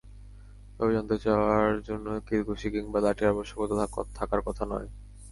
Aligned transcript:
তবে 0.77 0.91
জানতে 0.93 1.15
চাওয়ার 1.17 1.81
জন্য 1.81 2.07
কিল-ঘুষি 2.27 2.67
কিংবা 2.71 2.99
লাঠির 2.99 3.27
আবশ্যকতা 3.27 3.75
থাকার 4.15 4.41
কথা 4.41 4.63
নয়। 4.65 4.87